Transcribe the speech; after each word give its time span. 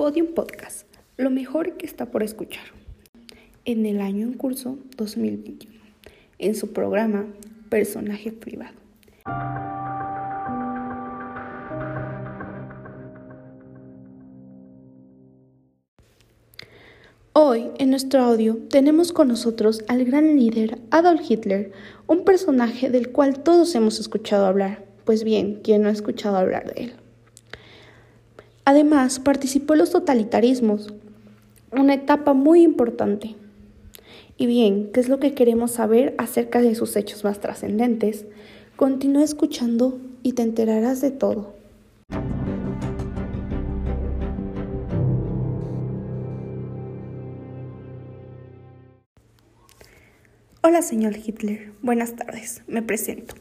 Podium 0.00 0.28
Podcast, 0.28 0.86
lo 1.18 1.28
mejor 1.28 1.76
que 1.76 1.84
está 1.84 2.06
por 2.06 2.22
escuchar. 2.22 2.64
En 3.66 3.84
el 3.84 4.00
año 4.00 4.26
en 4.26 4.32
curso 4.32 4.78
2021, 4.96 5.78
en 6.38 6.54
su 6.54 6.72
programa 6.72 7.26
Personaje 7.68 8.32
Privado. 8.32 8.72
Hoy, 17.34 17.66
en 17.76 17.90
nuestro 17.90 18.22
audio, 18.22 18.56
tenemos 18.70 19.12
con 19.12 19.28
nosotros 19.28 19.84
al 19.86 20.06
gran 20.06 20.34
líder 20.38 20.78
Adolf 20.90 21.30
Hitler, 21.30 21.72
un 22.06 22.24
personaje 22.24 22.88
del 22.88 23.12
cual 23.12 23.42
todos 23.42 23.74
hemos 23.74 24.00
escuchado 24.00 24.46
hablar. 24.46 24.82
Pues 25.04 25.24
bien, 25.24 25.60
¿quién 25.62 25.82
no 25.82 25.90
ha 25.90 25.92
escuchado 25.92 26.38
hablar 26.38 26.72
de 26.72 26.84
él? 26.84 26.99
Además, 28.70 29.18
participó 29.18 29.72
en 29.72 29.80
los 29.80 29.90
totalitarismos, 29.90 30.94
una 31.72 31.94
etapa 31.94 32.34
muy 32.34 32.62
importante. 32.62 33.34
Y 34.36 34.46
bien, 34.46 34.92
¿qué 34.92 35.00
es 35.00 35.08
lo 35.08 35.18
que 35.18 35.34
queremos 35.34 35.72
saber 35.72 36.14
acerca 36.18 36.60
de 36.60 36.76
sus 36.76 36.94
hechos 36.94 37.24
más 37.24 37.40
trascendentes? 37.40 38.26
Continúa 38.76 39.24
escuchando 39.24 39.98
y 40.22 40.34
te 40.34 40.42
enterarás 40.42 41.00
de 41.00 41.10
todo. 41.10 41.52
Hola, 50.62 50.82
señor 50.82 51.16
Hitler. 51.16 51.72
Buenas 51.82 52.14
tardes. 52.14 52.62
Me 52.68 52.82
presento. 52.82 53.34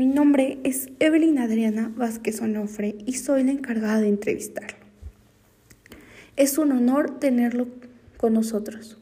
Mi 0.00 0.06
nombre 0.06 0.58
es 0.64 0.88
Evelyn 0.98 1.38
Adriana 1.38 1.92
Vázquez 1.94 2.40
Onofre 2.40 2.96
y 3.04 3.12
soy 3.18 3.44
la 3.44 3.50
encargada 3.50 4.00
de 4.00 4.08
entrevistarlo. 4.08 4.78
Es 6.36 6.56
un 6.56 6.72
honor 6.72 7.20
tenerlo 7.20 7.68
con 8.16 8.32
nosotros. 8.32 8.96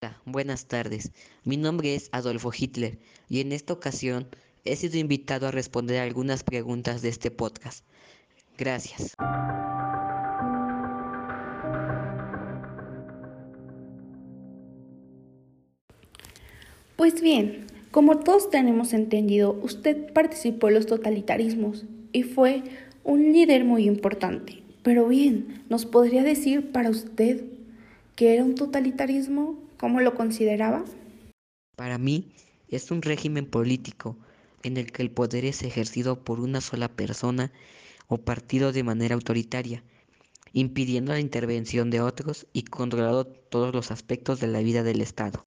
Hola, 0.00 0.18
buenas 0.24 0.64
tardes. 0.64 1.12
Mi 1.44 1.58
nombre 1.58 1.94
es 1.94 2.08
Adolfo 2.10 2.52
Hitler 2.58 2.98
y 3.28 3.42
en 3.42 3.52
esta 3.52 3.74
ocasión 3.74 4.26
he 4.64 4.76
sido 4.76 4.96
invitado 4.96 5.46
a 5.46 5.50
responder 5.50 6.00
algunas 6.00 6.42
preguntas 6.42 7.02
de 7.02 7.10
este 7.10 7.30
podcast. 7.30 7.84
Gracias. 8.56 9.14
Pues 16.96 17.20
bien, 17.20 17.67
como 17.90 18.18
todos 18.18 18.50
tenemos 18.50 18.92
entendido, 18.92 19.58
usted 19.62 20.12
participó 20.12 20.68
en 20.68 20.74
los 20.74 20.86
totalitarismos 20.86 21.86
y 22.12 22.22
fue 22.22 22.62
un 23.04 23.32
líder 23.32 23.64
muy 23.64 23.86
importante. 23.86 24.62
Pero 24.82 25.08
bien, 25.08 25.64
¿nos 25.68 25.86
podría 25.86 26.22
decir 26.22 26.70
para 26.70 26.90
usted 26.90 27.44
qué 28.14 28.34
era 28.34 28.44
un 28.44 28.54
totalitarismo? 28.54 29.58
¿Cómo 29.78 30.00
lo 30.00 30.14
consideraba? 30.14 30.84
Para 31.76 31.98
mí 31.98 32.32
es 32.68 32.90
un 32.90 33.02
régimen 33.02 33.46
político 33.46 34.16
en 34.62 34.76
el 34.76 34.92
que 34.92 35.02
el 35.02 35.10
poder 35.10 35.44
es 35.44 35.62
ejercido 35.62 36.24
por 36.24 36.40
una 36.40 36.60
sola 36.60 36.88
persona 36.88 37.52
o 38.06 38.18
partido 38.18 38.72
de 38.72 38.82
manera 38.82 39.14
autoritaria, 39.14 39.82
impidiendo 40.52 41.12
la 41.12 41.20
intervención 41.20 41.90
de 41.90 42.00
otros 42.00 42.46
y 42.52 42.62
controlando 42.64 43.24
todos 43.24 43.74
los 43.74 43.90
aspectos 43.90 44.40
de 44.40 44.48
la 44.48 44.60
vida 44.60 44.82
del 44.82 45.00
Estado. 45.00 45.44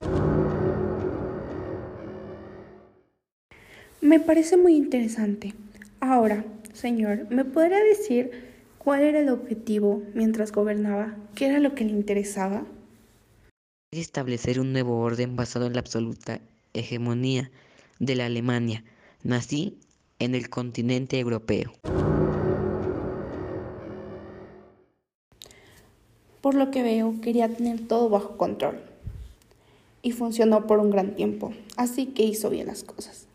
Me 4.11 4.19
parece 4.19 4.57
muy 4.57 4.75
interesante. 4.75 5.53
Ahora, 6.01 6.43
señor, 6.73 7.27
¿me 7.29 7.45
podría 7.45 7.81
decir 7.81 8.29
cuál 8.77 9.03
era 9.03 9.21
el 9.21 9.29
objetivo 9.29 10.03
mientras 10.13 10.51
gobernaba? 10.51 11.15
¿Qué 11.33 11.45
era 11.45 11.61
lo 11.61 11.75
que 11.75 11.85
le 11.85 11.91
interesaba? 11.91 12.65
Establecer 13.91 14.59
un 14.59 14.73
nuevo 14.73 14.99
orden 14.99 15.37
basado 15.37 15.65
en 15.65 15.75
la 15.75 15.79
absoluta 15.79 16.41
hegemonía 16.73 17.51
de 17.99 18.15
la 18.15 18.25
Alemania 18.25 18.83
nací 19.23 19.77
en 20.19 20.35
el 20.35 20.49
continente 20.49 21.17
europeo. 21.17 21.71
Por 26.41 26.55
lo 26.55 26.69
que 26.69 26.83
veo, 26.83 27.15
quería 27.21 27.47
tener 27.47 27.87
todo 27.87 28.09
bajo 28.09 28.35
control. 28.35 28.77
Y 30.01 30.11
funcionó 30.11 30.67
por 30.67 30.79
un 30.79 30.91
gran 30.91 31.15
tiempo, 31.15 31.53
así 31.77 32.07
que 32.07 32.23
hizo 32.23 32.49
bien 32.49 32.67
las 32.67 32.83
cosas. 32.83 33.30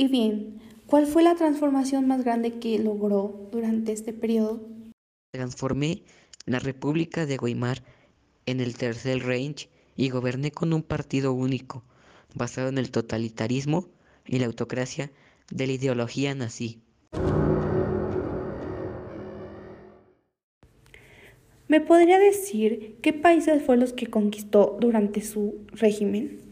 Y 0.00 0.08
bien, 0.08 0.62
¿cuál 0.86 1.06
fue 1.06 1.22
la 1.22 1.34
transformación 1.34 2.08
más 2.08 2.24
grande 2.24 2.58
que 2.58 2.78
logró 2.78 3.50
durante 3.52 3.92
este 3.92 4.14
periodo? 4.14 4.66
Transformé 5.30 6.04
la 6.46 6.58
República 6.58 7.26
de 7.26 7.36
Weimar 7.36 7.82
en 8.46 8.60
el 8.60 8.78
Tercer 8.78 9.22
Reich 9.22 9.68
y 9.96 10.08
goberné 10.08 10.52
con 10.52 10.72
un 10.72 10.82
partido 10.82 11.34
único, 11.34 11.84
basado 12.34 12.70
en 12.70 12.78
el 12.78 12.90
totalitarismo 12.90 13.90
y 14.26 14.38
la 14.38 14.46
autocracia 14.46 15.12
de 15.50 15.66
la 15.66 15.74
ideología 15.74 16.34
nazi. 16.34 16.80
¿Me 21.68 21.82
podría 21.82 22.18
decir 22.18 22.96
qué 23.02 23.12
países 23.12 23.62
fue 23.62 23.76
los 23.76 23.92
que 23.92 24.06
conquistó 24.06 24.78
durante 24.80 25.20
su 25.20 25.66
régimen? 25.72 26.50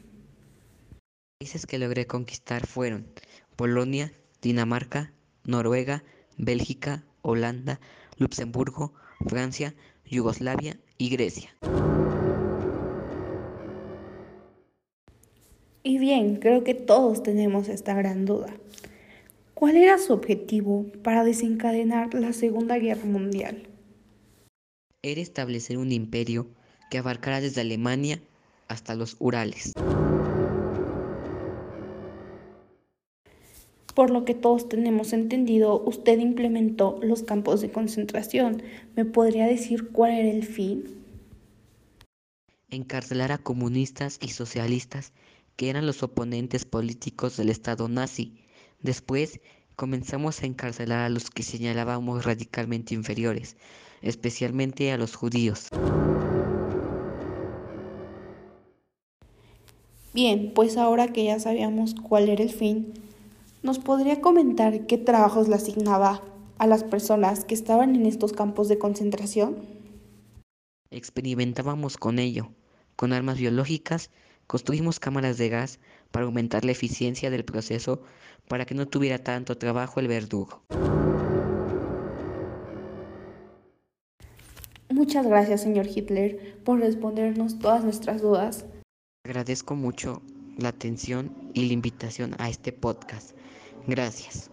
países 1.41 1.67
que 1.67 1.79
logré 1.79 2.07
conquistar 2.07 2.67
fueron 2.67 3.07
Polonia, 3.59 4.13
Dinamarca, 4.41 5.13
Noruega, 5.43 6.05
Bélgica, 6.37 7.03
Holanda, 7.23 7.81
Luxemburgo, 8.17 8.95
Francia, 9.27 9.75
Yugoslavia 10.05 10.79
y 10.97 11.11
Grecia. 11.11 11.51
Y 15.83 15.99
bien, 15.99 16.37
creo 16.37 16.63
que 16.63 16.75
todos 16.75 17.25
tenemos 17.25 17.69
esta 17.69 17.95
gran 17.95 18.27
duda. 18.27 18.55
¿Cuál 19.55 19.77
era 19.77 19.99
su 19.99 20.13
objetivo 20.13 20.87
para 21.03 21.25
desencadenar 21.25 22.15
la 22.15 22.33
Segunda 22.33 22.79
Guerra 22.79 23.07
Mundial? 23.07 23.67
Era 25.03 25.21
establecer 25.21 25.79
un 25.79 25.91
imperio 25.91 26.47
que 26.93 26.99
abarcara 26.99 27.41
desde 27.41 27.63
Alemania 27.63 28.21
hasta 28.69 28.95
los 28.95 29.17
Urales. 29.19 29.73
Por 33.99 34.11
lo 34.11 34.25
que 34.25 34.35
todos 34.35 34.69
tenemos 34.69 35.13
entendido, 35.13 35.83
usted 35.85 36.21
implementó 36.21 37.01
los 37.03 37.25
campos 37.25 37.61
de 37.61 37.73
concentración. 37.73 38.63
¿Me 38.95 39.05
podría 39.05 39.49
decir 39.49 39.89
cuál 39.89 40.13
era 40.13 40.31
el 40.31 40.45
fin? 40.45 40.85
Encarcelar 42.71 43.33
a 43.33 43.39
comunistas 43.39 44.21
y 44.23 44.29
socialistas 44.29 45.13
que 45.57 45.69
eran 45.69 45.85
los 45.85 46.05
oponentes 46.05 46.65
políticos 46.65 47.37
del 47.37 47.49
Estado 47.49 47.89
nazi. 47.89 48.37
Después 48.81 49.41
comenzamos 49.75 50.45
a 50.45 50.47
encarcelar 50.47 51.01
a 51.01 51.09
los 51.09 51.29
que 51.29 51.43
señalábamos 51.43 52.25
radicalmente 52.25 52.95
inferiores, 52.95 53.57
especialmente 54.01 54.93
a 54.93 54.97
los 54.97 55.17
judíos. 55.17 55.71
Bien, 60.15 60.53
pues 60.55 60.77
ahora 60.77 61.13
que 61.13 61.25
ya 61.25 61.41
sabíamos 61.41 61.97
cuál 61.97 62.29
era 62.29 62.45
el 62.45 62.51
fin, 62.51 62.93
¿Nos 63.61 63.81
podría 63.81 64.21
comentar 64.21 64.87
qué 64.87 64.99
trabajos 64.99 65.49
le 65.49 65.57
asignaba 65.57 66.23
a 66.59 66.67
las 66.69 66.85
personas 66.85 67.45
que 67.45 67.55
estaban 67.55 67.97
en 67.97 68.07
estos 68.07 68.33
campos 68.33 68.69
de 68.69 68.79
concentración? 68.79 69.57
Experimentábamos 70.91 71.97
con 71.97 72.21
ello. 72.21 72.51
Con 72.95 73.13
armas 73.13 73.39
biológicas, 73.39 74.11
construimos 74.47 75.01
cámaras 75.01 75.39
de 75.39 75.49
gas 75.49 75.81
para 76.13 76.27
aumentar 76.27 76.65
la 76.65 76.71
eficiencia 76.71 77.31
del 77.31 77.45
proceso 77.45 78.03
para 78.47 78.65
que 78.65 78.77
no 78.77 78.87
tuviera 78.87 79.19
tanto 79.19 79.59
trabajo 79.59 79.99
el 79.99 80.07
verdugo. 80.07 80.63
Muchas 84.89 85.27
gracias, 85.27 85.63
señor 85.63 85.87
Hitler, 85.87 86.63
por 86.65 86.79
respondernos 86.79 87.59
todas 87.59 87.83
nuestras 87.83 88.23
dudas. 88.23 88.67
Agradezco 89.25 89.75
mucho 89.75 90.23
la 90.57 90.71
atención 90.71 91.33
y 91.55 91.67
la 91.67 91.73
invitación 91.73 92.35
a 92.39 92.49
este 92.49 92.73
podcast. 92.73 93.38
Gracias. 93.89 94.51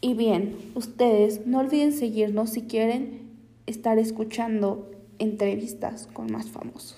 Y 0.00 0.14
bien, 0.14 0.54
ustedes 0.76 1.46
no 1.46 1.58
olviden 1.58 1.92
seguirnos 1.92 2.50
si 2.50 2.62
quieren 2.62 3.30
estar 3.66 3.98
escuchando 3.98 4.90
entrevistas 5.18 6.06
con 6.12 6.30
más 6.30 6.50
famosos. 6.50 6.96